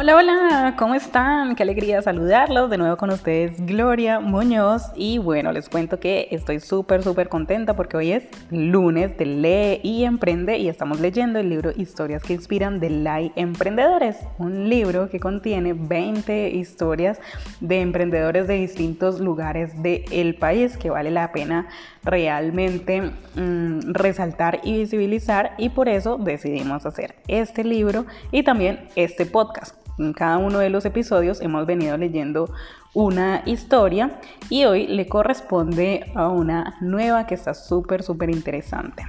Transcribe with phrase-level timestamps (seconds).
[0.00, 1.56] Hola, hola, ¿cómo están?
[1.56, 2.70] Qué alegría saludarlos.
[2.70, 4.92] De nuevo con ustedes, Gloria Muñoz.
[4.94, 9.80] Y bueno, les cuento que estoy súper, súper contenta porque hoy es lunes de Lee
[9.82, 14.18] y Emprende y estamos leyendo el libro Historias que inspiran de Lai Emprendedores.
[14.38, 17.18] Un libro que contiene 20 historias
[17.60, 21.66] de emprendedores de distintos lugares del país que vale la pena
[22.04, 23.02] realmente
[23.34, 29.87] mm, resaltar y visibilizar y por eso decidimos hacer este libro y también este podcast.
[29.98, 32.50] En cada uno de los episodios hemos venido leyendo
[32.94, 39.04] una historia y hoy le corresponde a una nueva que está súper, súper interesante.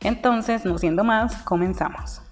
[0.00, 2.25] Entonces, no siendo más, comenzamos.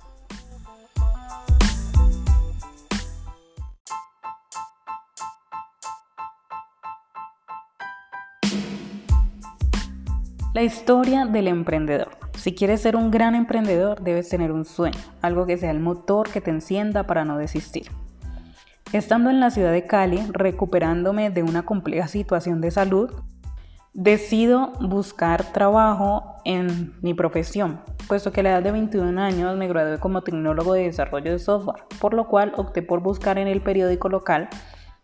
[10.54, 12.10] La historia del emprendedor.
[12.38, 16.30] Si quieres ser un gran emprendedor, debes tener un sueño, algo que sea el motor
[16.30, 17.90] que te encienda para no desistir.
[18.92, 23.10] Estando en la ciudad de Cali, recuperándome de una compleja situación de salud,
[23.94, 29.66] decido buscar trabajo en mi profesión, puesto que a la edad de 21 años me
[29.66, 33.60] gradué como tecnólogo de desarrollo de software, por lo cual opté por buscar en el
[33.60, 34.48] periódico local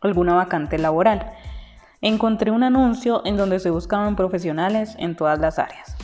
[0.00, 1.32] alguna vacante laboral
[2.00, 5.96] encontré un anuncio en donde se buscaban profesionales en todas las áreas.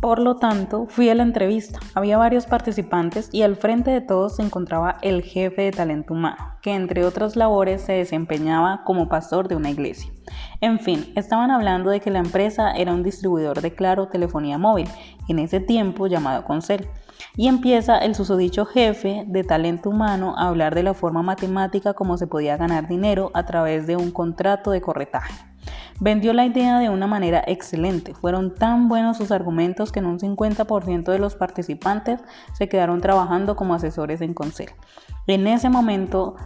[0.00, 1.78] Por lo tanto, fui a la entrevista.
[1.94, 6.56] Había varios participantes y al frente de todos se encontraba el jefe de talento humano,
[6.62, 10.10] que entre otras labores se desempeñaba como pastor de una iglesia.
[10.62, 14.88] En fin, estaban hablando de que la empresa era un distribuidor de Claro Telefonía Móvil,
[15.28, 16.86] en ese tiempo llamado Concel.
[17.34, 22.18] Y empieza el susodicho jefe de talento humano a hablar de la forma matemática como
[22.18, 25.32] se podía ganar dinero a través de un contrato de corretaje.
[25.98, 28.14] Vendió la idea de una manera excelente.
[28.14, 32.20] Fueron tan buenos sus argumentos que en un 50% de los participantes
[32.52, 34.70] se quedaron trabajando como asesores en Concel.
[35.26, 36.36] En ese momento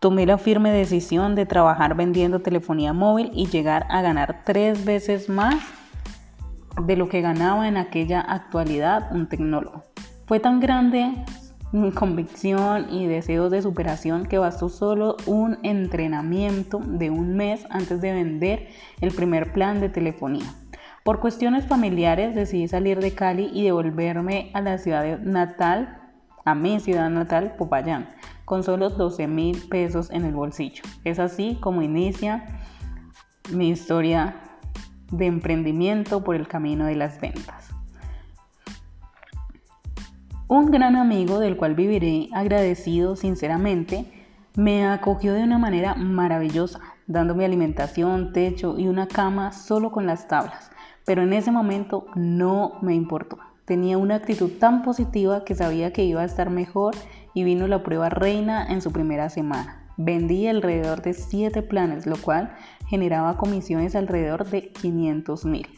[0.00, 5.28] tomé la firme decisión de trabajar vendiendo telefonía móvil y llegar a ganar tres veces
[5.28, 5.62] más
[6.82, 9.84] de lo que ganaba en aquella actualidad un tecnólogo.
[10.26, 11.12] Fue tan grande
[11.72, 18.00] mi convicción y deseos de superación que bastó solo un entrenamiento de un mes antes
[18.00, 18.68] de vender
[19.02, 20.46] el primer plan de telefonía.
[21.04, 25.99] Por cuestiones familiares decidí salir de Cali y devolverme a la ciudad natal,
[26.44, 28.08] a mi ciudad natal, Popayán,
[28.44, 30.82] con solo 12 mil pesos en el bolsillo.
[31.04, 32.60] Es así como inicia
[33.52, 34.36] mi historia
[35.10, 37.70] de emprendimiento por el camino de las ventas.
[40.48, 44.20] Un gran amigo del cual viviré agradecido sinceramente
[44.56, 50.26] me acogió de una manera maravillosa, dándome alimentación, techo y una cama solo con las
[50.26, 50.72] tablas,
[51.06, 53.38] pero en ese momento no me importó.
[53.70, 56.96] Tenía una actitud tan positiva que sabía que iba a estar mejor
[57.34, 59.86] y vino la prueba reina en su primera semana.
[59.96, 62.52] Vendí alrededor de 7 planes, lo cual
[62.88, 65.68] generaba comisiones alrededor de 500 mil,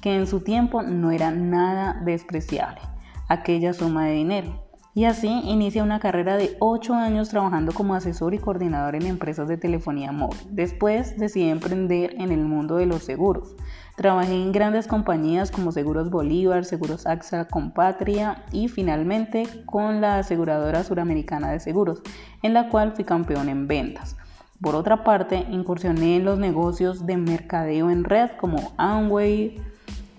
[0.00, 2.80] que en su tiempo no era nada despreciable
[3.28, 4.64] aquella suma de dinero.
[4.94, 9.46] Y así inicia una carrera de 8 años trabajando como asesor y coordinador en empresas
[9.46, 10.38] de telefonía móvil.
[10.50, 13.56] Después decidí emprender en el mundo de los seguros.
[13.96, 20.82] Trabajé en grandes compañías como Seguros Bolívar, Seguros AXA Compatria y finalmente con la aseguradora
[20.82, 22.00] suramericana de seguros,
[22.42, 24.16] en la cual fui campeón en ventas.
[24.62, 29.60] Por otra parte, incursioné en los negocios de mercadeo en red como Amway,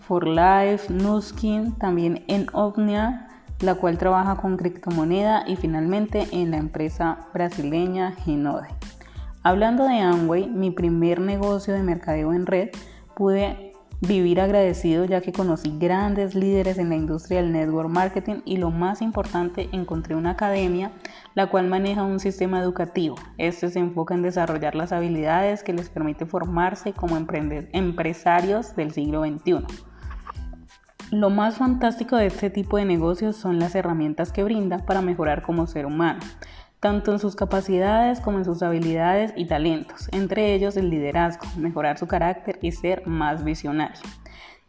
[0.02, 3.30] For Life, Nuskin, también en Omnia,
[3.62, 8.68] la cual trabaja con criptomoneda y finalmente en la empresa brasileña Genode.
[9.42, 12.70] Hablando de Amway, mi primer negocio de mercadeo en red,
[13.16, 13.74] pude
[14.08, 18.70] vivir agradecido ya que conocí grandes líderes en la industria del network marketing y lo
[18.70, 20.92] más importante, encontré una academia
[21.36, 23.16] la cual maneja un sistema educativo.
[23.38, 29.24] Este se enfoca en desarrollar las habilidades que les permite formarse como empresarios del siglo
[29.24, 29.66] XXI.
[31.12, 35.44] Lo más fantástico de este tipo de negocios son las herramientas que brinda para mejorar
[35.44, 36.20] como ser humano,
[36.84, 41.98] tanto en sus capacidades como en sus habilidades y talentos, entre ellos el liderazgo, mejorar
[41.98, 44.02] su carácter y ser más visionario.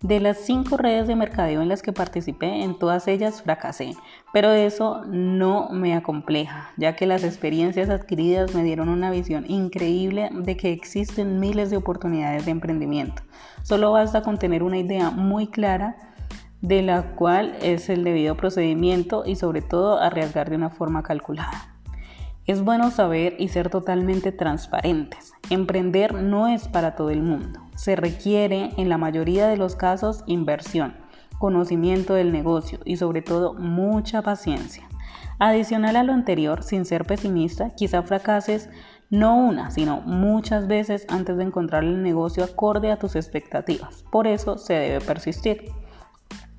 [0.01, 3.97] De las cinco redes de mercadeo en las que participé, en todas ellas fracasé,
[4.33, 10.31] pero eso no me acompleja, ya que las experiencias adquiridas me dieron una visión increíble
[10.33, 13.25] de que existen miles de oportunidades de emprendimiento.
[13.65, 15.97] Solo basta con tener una idea muy clara
[16.61, 21.74] de la cual es el debido procedimiento y sobre todo arriesgar de una forma calculada.
[22.47, 25.33] Es bueno saber y ser totalmente transparentes.
[25.49, 27.61] Emprender no es para todo el mundo.
[27.75, 30.95] Se requiere, en la mayoría de los casos, inversión,
[31.39, 34.87] conocimiento del negocio y sobre todo mucha paciencia.
[35.39, 38.69] Adicional a lo anterior, sin ser pesimista, quizá fracases
[39.09, 44.05] no una, sino muchas veces antes de encontrar el negocio acorde a tus expectativas.
[44.11, 45.71] Por eso se debe persistir.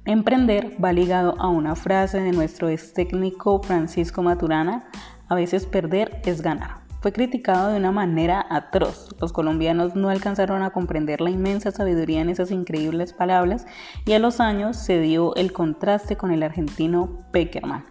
[0.05, 4.87] Emprender va ligado a una frase de nuestro ex técnico Francisco Maturana,
[5.27, 6.85] a veces perder es ganar.
[7.01, 9.09] Fue criticado de una manera atroz.
[9.21, 13.67] Los colombianos no alcanzaron a comprender la inmensa sabiduría en esas increíbles palabras
[14.05, 17.83] y a los años se dio el contraste con el argentino Peckerman.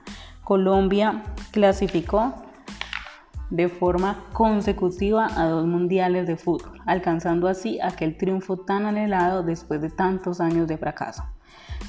[0.42, 1.22] Colombia
[1.52, 2.34] clasificó
[3.50, 9.80] de forma consecutiva a dos mundiales de fútbol, alcanzando así aquel triunfo tan anhelado después
[9.80, 11.22] de tantos años de fracaso.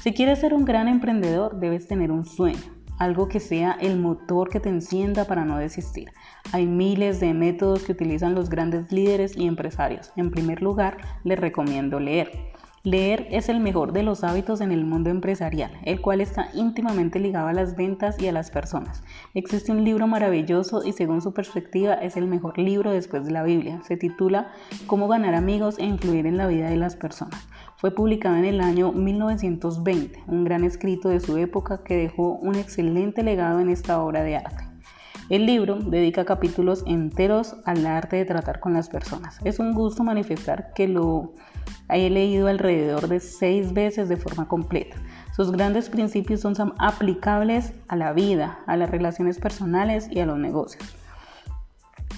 [0.00, 4.48] Si quieres ser un gran emprendedor, debes tener un sueño, algo que sea el motor
[4.48, 6.10] que te encienda para no desistir.
[6.52, 10.12] Hay miles de métodos que utilizan los grandes líderes y empresarios.
[10.16, 12.55] En primer lugar, les recomiendo leer.
[12.86, 17.18] Leer es el mejor de los hábitos en el mundo empresarial, el cual está íntimamente
[17.18, 19.02] ligado a las ventas y a las personas.
[19.34, 23.42] Existe un libro maravilloso y según su perspectiva es el mejor libro después de la
[23.42, 23.82] Biblia.
[23.82, 24.52] Se titula
[24.86, 27.48] Cómo ganar amigos e influir en la vida de las personas.
[27.76, 32.54] Fue publicado en el año 1920, un gran escrito de su época que dejó un
[32.54, 34.65] excelente legado en esta obra de arte.
[35.28, 39.40] El libro dedica capítulos enteros al arte de tratar con las personas.
[39.42, 41.34] Es un gusto manifestar que lo
[41.88, 44.96] he leído alrededor de seis veces de forma completa.
[45.34, 50.38] Sus grandes principios son aplicables a la vida, a las relaciones personales y a los
[50.38, 50.94] negocios.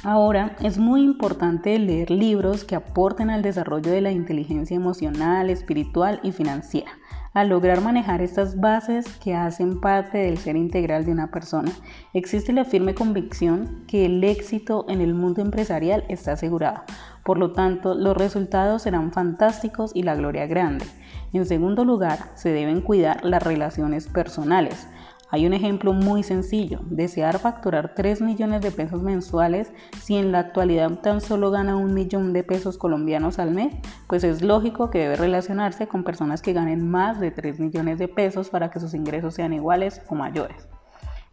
[0.04, 6.20] Ahora, es muy importante leer libros que aporten al desarrollo de la inteligencia emocional, espiritual
[6.22, 6.92] y financiera.
[7.34, 11.70] Al lograr manejar estas bases que hacen parte del ser integral de una persona,
[12.14, 16.82] existe la firme convicción que el éxito en el mundo empresarial está asegurado.
[17.24, 20.86] Por lo tanto, los resultados serán fantásticos y la gloria grande.
[21.34, 24.88] En segundo lugar, se deben cuidar las relaciones personales.
[25.30, 29.70] Hay un ejemplo muy sencillo, desear facturar 3 millones de pesos mensuales
[30.00, 33.74] si en la actualidad tan solo gana un millón de pesos colombianos al mes,
[34.06, 38.08] pues es lógico que debe relacionarse con personas que ganen más de 3 millones de
[38.08, 40.66] pesos para que sus ingresos sean iguales o mayores.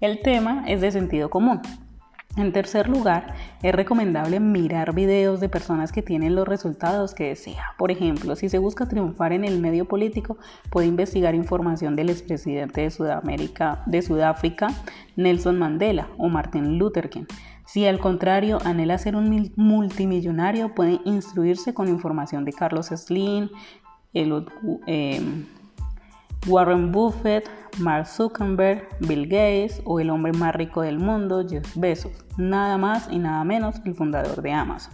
[0.01, 1.61] El tema es de sentido común.
[2.37, 3.33] En tercer lugar,
[3.63, 7.73] es recomendable mirar videos de personas que tienen los resultados que desea.
[7.77, 10.37] Por ejemplo, si se busca triunfar en el medio político,
[10.69, 14.67] puede investigar información del expresidente de Sudamérica, de Sudáfrica,
[15.15, 17.25] Nelson Mandela o Martin Luther King.
[17.65, 23.49] Si al contrario anhela ser un multimillonario, puede instruirse con información de Carlos Slim,
[24.13, 24.45] el,
[24.87, 25.21] eh,
[26.47, 27.49] Warren Buffett,
[27.79, 33.07] Mark Zuckerberg, Bill Gates o el hombre más rico del mundo, Jeff Bezos, nada más
[33.11, 34.93] y nada menos el fundador de Amazon.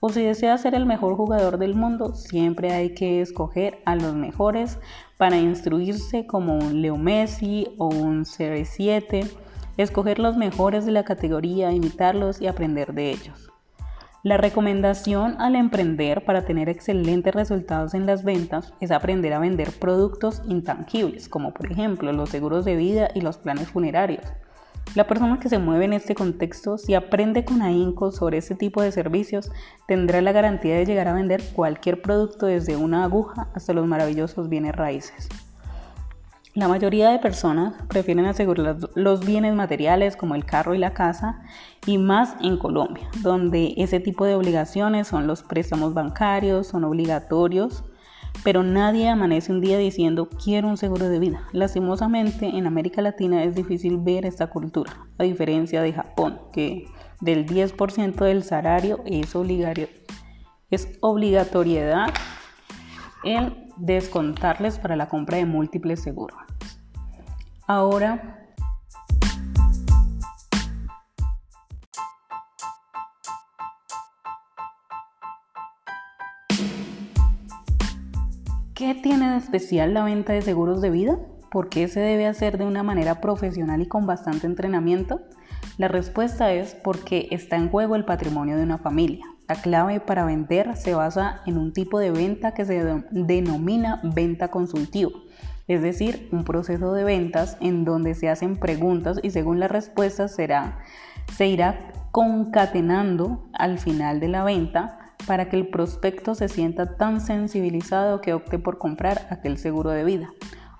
[0.00, 4.14] O si desea ser el mejor jugador del mundo, siempre hay que escoger a los
[4.14, 4.78] mejores
[5.16, 9.28] para instruirse como un Leo Messi o un CR7,
[9.76, 13.50] escoger los mejores de la categoría, imitarlos y aprender de ellos.
[14.28, 19.72] La recomendación al emprender para tener excelentes resultados en las ventas es aprender a vender
[19.72, 24.20] productos intangibles, como por ejemplo los seguros de vida y los planes funerarios.
[24.94, 28.82] La persona que se mueve en este contexto, si aprende con ahínco sobre este tipo
[28.82, 29.50] de servicios,
[29.86, 34.50] tendrá la garantía de llegar a vender cualquier producto desde una aguja hasta los maravillosos
[34.50, 35.26] bienes raíces.
[36.58, 41.40] La mayoría de personas prefieren asegurar los bienes materiales como el carro y la casa
[41.86, 47.84] y más en Colombia, donde ese tipo de obligaciones son los préstamos bancarios, son obligatorios,
[48.42, 51.46] pero nadie amanece un día diciendo quiero un seguro de vida.
[51.52, 56.86] Lastimosamente en América Latina es difícil ver esta cultura, a diferencia de Japón, que
[57.20, 59.32] del 10% del salario es,
[60.70, 62.08] es obligatoriedad
[63.22, 66.47] el descontarles para la compra de múltiples seguros.
[67.70, 68.46] Ahora,
[78.74, 81.18] ¿qué tiene de especial la venta de seguros de vida?
[81.50, 85.20] ¿Por qué se debe hacer de una manera profesional y con bastante entrenamiento?
[85.76, 89.26] La respuesta es porque está en juego el patrimonio de una familia.
[89.46, 94.48] La clave para vender se basa en un tipo de venta que se denomina venta
[94.48, 95.12] consultivo,
[95.68, 100.34] es decir, un proceso de ventas en donde se hacen preguntas y según las respuestas
[100.34, 100.78] será,
[101.36, 107.20] se irá concatenando al final de la venta para que el prospecto se sienta tan
[107.20, 110.30] sensibilizado que opte por comprar aquel seguro de vida.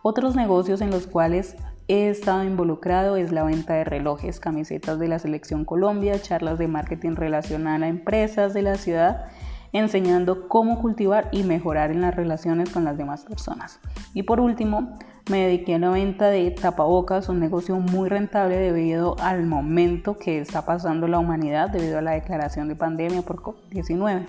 [0.03, 5.09] Otros negocios en los cuales he estado involucrado es la venta de relojes, camisetas de
[5.09, 9.27] la Selección Colombia, charlas de marketing relacional a empresas de la ciudad,
[9.73, 13.81] enseñando cómo cultivar y mejorar en las relaciones con las demás personas.
[14.15, 14.97] Y por último,
[15.31, 20.41] me dediqué a la venta de tapabocas, un negocio muy rentable debido al momento que
[20.41, 24.27] está pasando la humanidad debido a la declaración de pandemia por COVID-19.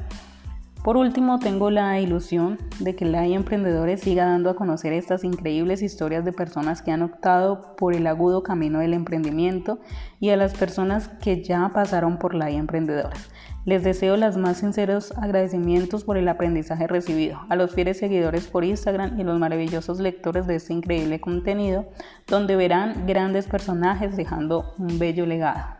[0.84, 5.82] Por último, tengo la ilusión de que la Emprendedores siga dando a conocer estas increíbles
[5.82, 9.80] historias de personas que han optado por el agudo camino del emprendimiento
[10.22, 13.30] y a las personas que ya pasaron por la Emprendedores.
[13.66, 18.64] Les deseo los más sinceros agradecimientos por el aprendizaje recibido, a los fieles seguidores por
[18.64, 21.90] Instagram y los maravillosos lectores de este increíble contenido,
[22.26, 25.79] donde verán grandes personajes dejando un bello legado.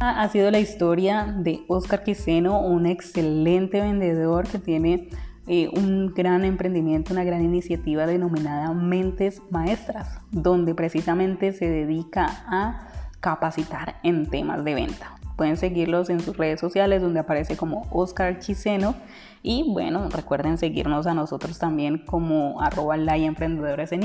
[0.00, 5.08] Ha sido la historia de Oscar Quiseno, un excelente vendedor que tiene
[5.48, 12.88] eh, un gran emprendimiento, una gran iniciativa denominada Mentes Maestras, donde precisamente se dedica a
[13.18, 15.18] capacitar en temas de venta.
[15.36, 18.94] Pueden seguirlos en sus redes sociales donde aparece como Oscar Quiseno
[19.42, 24.04] y bueno, recuerden seguirnos a nosotros también como arroba emprendedores en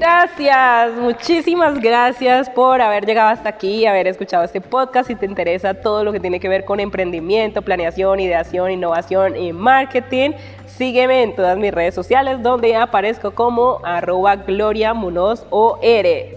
[0.00, 5.08] Gracias, muchísimas gracias por haber llegado hasta aquí, haber escuchado este podcast.
[5.08, 9.52] Si te interesa todo lo que tiene que ver con emprendimiento, planeación, ideación, innovación y
[9.52, 10.30] marketing,
[10.64, 14.94] sígueme en todas mis redes sociales donde aparezco como arroba Gloria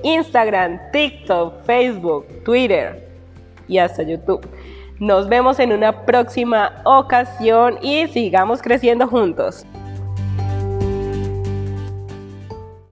[0.04, 3.08] Instagram, TikTok, Facebook, Twitter
[3.70, 4.46] y hasta YouTube.
[5.00, 9.66] Nos vemos en una próxima ocasión y sigamos creciendo juntos.